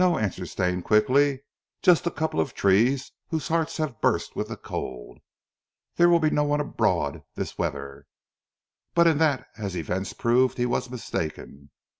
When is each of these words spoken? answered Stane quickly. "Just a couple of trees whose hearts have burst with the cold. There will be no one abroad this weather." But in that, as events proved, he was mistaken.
answered 0.19 0.49
Stane 0.49 0.81
quickly. 0.81 1.43
"Just 1.83 2.07
a 2.07 2.09
couple 2.09 2.39
of 2.39 2.55
trees 2.55 3.11
whose 3.29 3.49
hearts 3.49 3.77
have 3.77 4.01
burst 4.01 4.35
with 4.35 4.47
the 4.47 4.57
cold. 4.57 5.19
There 5.95 6.09
will 6.09 6.17
be 6.17 6.31
no 6.31 6.43
one 6.43 6.59
abroad 6.59 7.21
this 7.35 7.55
weather." 7.59 8.07
But 8.95 9.05
in 9.05 9.19
that, 9.19 9.45
as 9.59 9.77
events 9.77 10.13
proved, 10.13 10.57
he 10.57 10.65
was 10.65 10.89
mistaken. 10.89 11.69